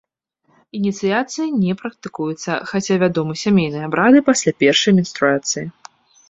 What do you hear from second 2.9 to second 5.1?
вядомы сямейныя абрады пасля першай